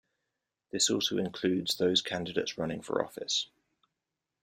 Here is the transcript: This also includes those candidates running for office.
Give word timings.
This 0.71 0.89
also 0.89 1.19
includes 1.19 1.75
those 1.75 2.01
candidates 2.01 2.57
running 2.57 2.81
for 2.81 3.05
office. 3.05 3.51